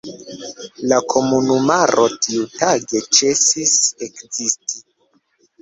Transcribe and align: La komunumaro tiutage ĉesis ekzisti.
La 0.93 0.97
komunumaro 1.13 2.07
tiutage 2.27 3.03
ĉesis 3.19 3.77
ekzisti. 4.09 4.83